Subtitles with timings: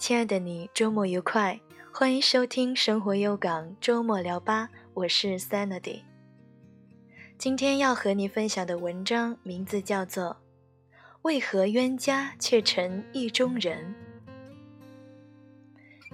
[0.00, 1.60] 亲爱的你，周末愉快！
[1.92, 6.00] 欢迎收听《生活优港周末聊吧》，我是 Sanity。
[7.36, 10.24] 今天要和你分享的文章名字叫做
[11.20, 13.94] 《为何冤家却成意中人》。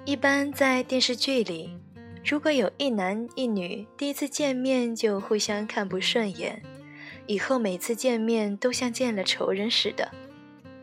[0.05, 1.79] 一般在电视剧里，
[2.25, 6.61] 如果有一男一女第一次见面就互相看不顺眼，
[7.29, 10.11] 以后每次见面都像见了仇人似的。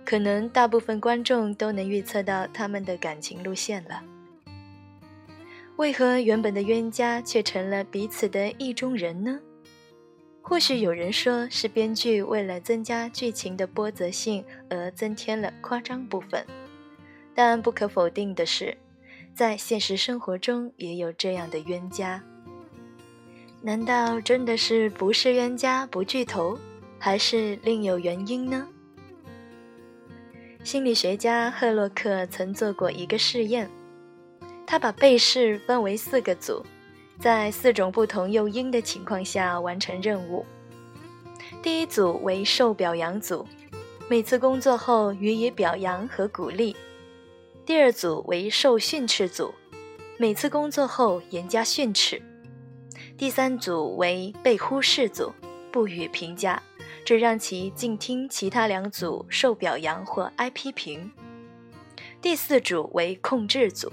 [0.06, 4.04] 可能大部分观众都能预测到他们的感情路线了。
[5.78, 9.40] 为何原本的冤家却成了彼此的意中人呢？
[10.42, 16.46] 或许有人说是编剧为了增加剧情的波折性而增添了夸张部分，
[17.34, 18.78] 但不可否定的是，
[19.34, 22.22] 在现实生活中也有这样的冤家。
[23.62, 26.60] 难道真的是不是冤家不聚头，
[27.00, 28.68] 还是另有原因呢？
[30.64, 33.70] 心理学家赫洛克曾做过一个试验，
[34.66, 36.66] 他把被试分为四个组，
[37.20, 40.46] 在四种不同诱因的情况下完成任务。
[41.62, 43.46] 第一组为受表扬组，
[44.08, 46.74] 每次工作后予以表扬和鼓励；
[47.66, 49.54] 第二组为受训斥组，
[50.18, 52.22] 每次工作后严加训斥；
[53.18, 55.34] 第三组为被忽视组，
[55.74, 56.64] 不予评价。
[57.06, 61.12] 只让其静听其他两组受表扬或挨批评。
[62.22, 63.92] 第四组为控制组，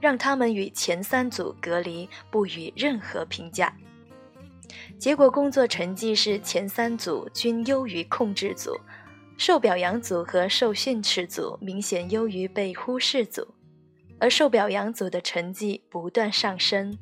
[0.00, 3.74] 让他们与前三组隔离，不予任何评价。
[4.98, 8.78] 结果工作成绩是前三组均优于控制组，
[9.38, 13.54] 受表扬组和受训斥组明显优于被忽视组，
[14.18, 16.96] 而受表扬组的成绩不断上升。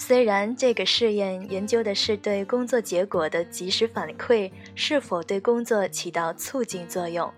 [0.00, 7.30] 虽然这个试验研究的是对工作结果的及时反馈是否对工作起到促进作用，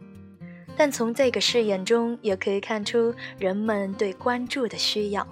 [0.76, 5.26] 但从这个试验中也可以看出人们对关注的需要，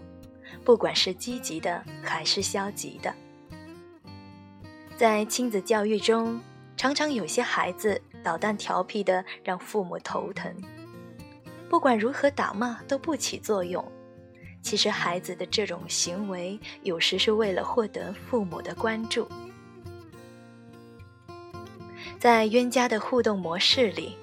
[0.65, 3.15] 不管是积极的还是消极的。
[4.97, 6.41] 在亲子教育中，
[6.79, 10.51] 常常有些孩子捣蛋调皮的让父母头疼，
[11.69, 13.85] 不管如何打骂都不起作用。
[14.61, 19.27] 其实，孩子的这种行为有时是为了获得父母的关注。
[22.19, 24.17] 在冤家的互动模式里，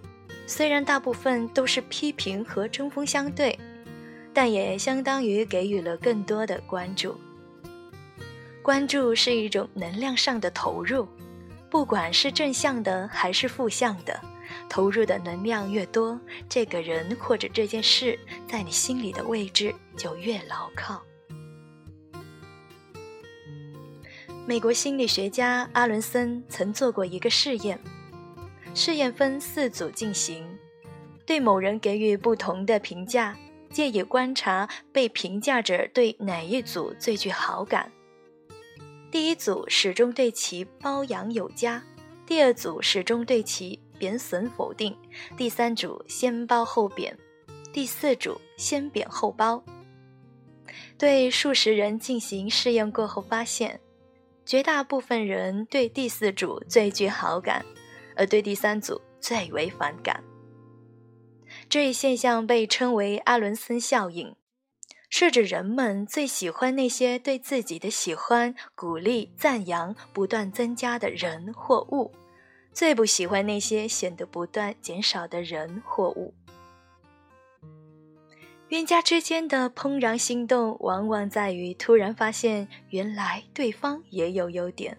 [0.45, 3.57] 虽然大部分都是批评和针锋相对，
[4.33, 7.15] 但也相当于给予了更多的关注。
[8.61, 11.07] 关注是一种能量上的投入，
[11.75, 14.17] 不管是正向的还是负向的。
[14.69, 21.03] 投入的能量越多，这个人或者这件事在你心里的位置就越牢靠。
[24.47, 27.77] 美国心理学家阿伦森曾做过一个试验，
[28.73, 30.47] 试验分四组进行，
[31.25, 33.35] 对某人给予不同的评价，
[33.69, 37.91] 借以观察被评价者对哪一组最具好感。
[39.11, 41.81] 第一组始终对其褒扬有加，
[42.25, 43.79] 第二组始终对其。
[43.97, 44.93] 贬损否定，
[45.37, 47.17] 第三组先褒后贬，
[47.71, 49.63] 第四组先贬后褒。
[50.97, 53.79] 对数十人进行试验过后，发现
[54.45, 57.65] 绝大部分人对第四组最具好感，
[58.17, 60.21] 而对第三组最为反感。
[61.69, 64.35] 这一现象被称为阿伦森效应，
[65.17, 72.11] 是指人们最喜欢那些对自己的喜欢、鼓励、赞扬不断增加的人或物。
[72.73, 76.33] 最不喜欢那些显得不断减少的人或物。
[78.67, 84.97] 冤家之间的怦然心动，往往在于突然发现原来对方也有优点，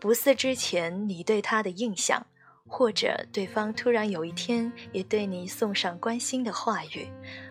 [0.00, 2.26] 不似之前你对他的印象，
[2.66, 7.06] 或者对方突然有一天也对你送上关心的话语，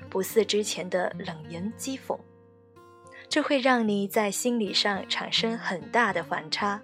[0.07, 2.18] 不似之前的冷言讥讽，
[3.29, 6.81] 这会让你在心理上产生很大的反差。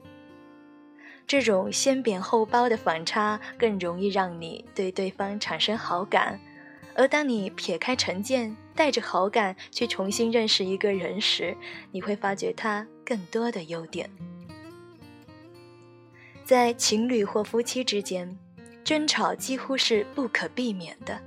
[1.25, 6.39] 这种先贬后褒的反差更容易让你对对方产生好感，
[6.95, 11.55] 而当你撇开成见，带着好感去重新认识一个人时，
[11.91, 14.09] 你会发觉他更多的优点。
[16.43, 18.37] 在情侣或夫妻之间，
[18.83, 21.17] 争吵几乎是不可避免的。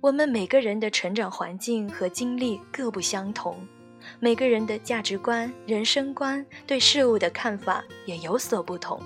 [0.00, 3.56] 我们每个人的成长环境和经历各不相同。
[4.20, 9.02] 每个人的价值观、人生观、对事物的看法也有所不同。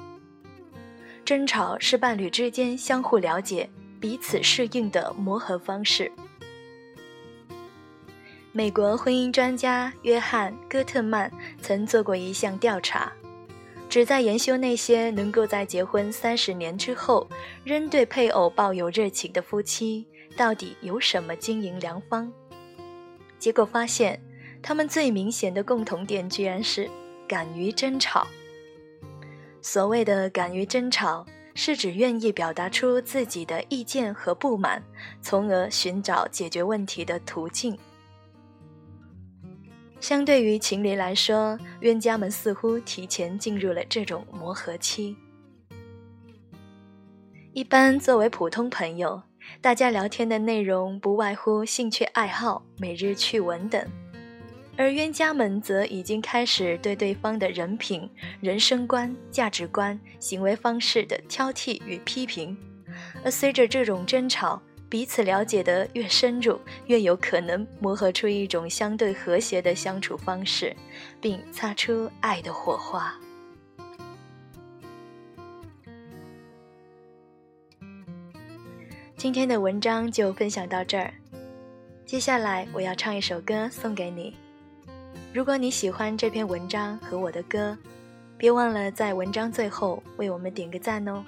[1.25, 3.69] 争吵是伴侣之间相互了解、
[3.99, 6.13] 彼此适应的磨合方式。
[8.53, 13.11] 美国婚姻专家约翰·戈特曼曾做过一项调查，
[13.89, 17.27] 旨在研究那些能够在结婚三十年之后
[17.65, 20.07] 仍对配偶抱有热情的夫妻，
[20.37, 22.33] 到底有什么经营良方。
[23.39, 24.21] 结果发现，
[24.63, 26.89] 他们最明显的共同点居然是
[27.27, 28.27] 敢于争吵。
[29.61, 31.25] 所谓的敢于争吵，
[31.55, 34.83] 是指愿意表达出自己的意见和不满，
[35.21, 37.79] 从而寻找解决问题的途径。
[40.01, 45.17] 相对于情侣来说，冤家们似乎提前进入了这种磨合期。
[47.53, 49.23] 一般作为普通朋友，
[49.61, 53.85] 大家聊天的内容不外乎兴趣爱好、每日趣闻等。
[54.77, 58.09] 而冤家们则已经开始对对方的人品、
[58.41, 62.57] 人生观、价值观、行为方式的挑剔与批评，
[63.23, 70.75] 而随着这种争吵，彼此了解得越深入，越有可能磨合出一种相对和谐的相处方式，
[71.21, 73.15] 并擦出爱的火花。
[79.23, 81.15] 今天的文章就分享到这儿，
[82.05, 84.35] 接下来我要唱一首歌送给你。
[85.33, 87.79] 如果你喜欢这篇文章和我的歌，
[88.37, 91.25] 别忘了在文章最后为我们点个赞哦。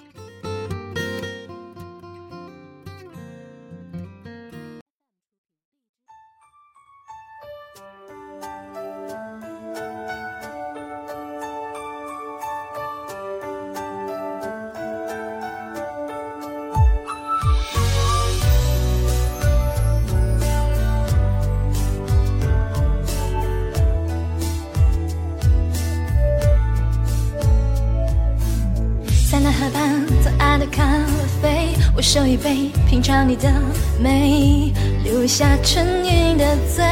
[32.05, 33.51] 手一杯，品尝你的
[33.99, 34.71] 美，
[35.03, 36.85] 留下沉晕的醉。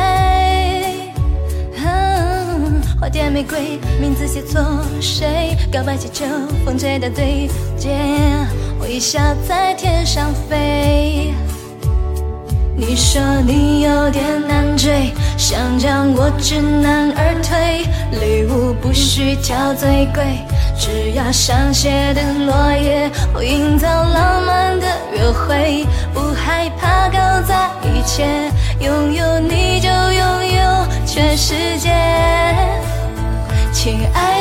[3.00, 4.60] 花店玫瑰，名字写错
[5.00, 5.56] 谁？
[5.72, 6.26] 告白气球，
[6.66, 7.96] 风吹到对街，
[8.82, 11.32] 微笑在天上飞。
[12.76, 17.86] 你说你有点难追，想将我知难而退，
[18.20, 20.24] 礼物不需挑最贵。
[20.80, 28.26] 只要香榭的落叶，我营造浪漫的约会，不害怕搞砸一切，
[28.80, 31.92] 拥有你就拥有全世界，
[33.72, 34.33] 亲，爱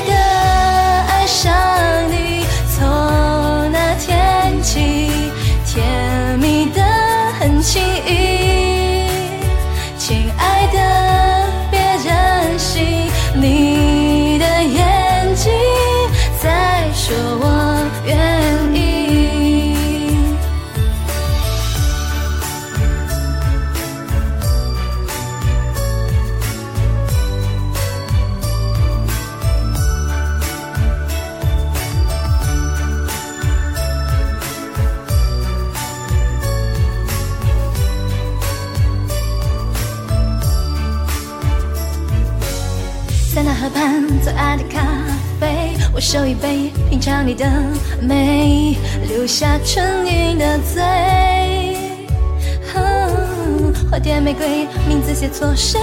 [44.23, 44.81] 最爱的咖
[45.41, 45.77] 啡。
[45.95, 47.45] 我手一杯，品尝你的
[48.01, 48.77] 美，
[49.09, 50.83] 留下沉晕的醉。
[53.91, 55.79] 花店玫瑰，名字写错谁？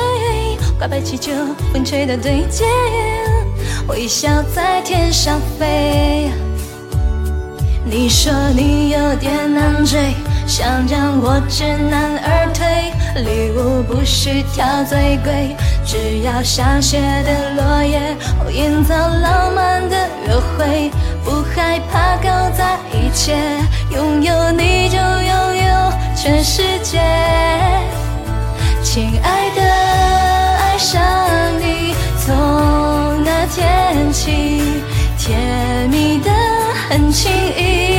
[0.80, 1.32] 挂白气球，
[1.72, 2.66] 风吹到对街，
[3.88, 6.32] 微笑在天上飞。
[7.86, 10.16] 你说你有点难追，
[10.48, 15.56] 想让我知难而退，礼物不需挑最贵。
[15.86, 19.98] 只要香榭的落叶，会营造浪漫的
[20.28, 20.92] 约会，
[21.24, 23.36] 不害怕搞砸一切，
[23.92, 27.00] 拥有你就拥有全世界。
[28.84, 29.62] 亲爱的，
[30.64, 31.02] 爱上
[31.60, 31.94] 你，
[32.26, 34.82] 从那天起，
[35.18, 36.30] 甜蜜的
[36.90, 37.99] 很轻易。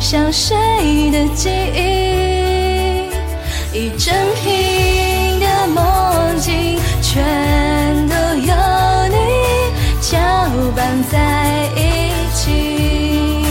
[0.00, 3.08] 像谁的记忆
[3.72, 7.24] 一整瓶的梦境全
[8.08, 8.54] 都有
[9.08, 9.16] 你
[10.00, 10.18] 搅
[10.76, 13.44] 拌在一起。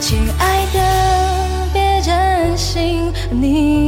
[0.00, 0.78] 亲爱的
[1.72, 3.87] 别任性你